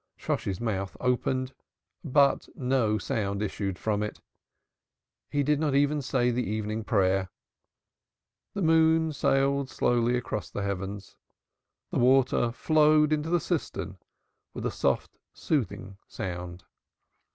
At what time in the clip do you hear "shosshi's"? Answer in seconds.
0.17-0.59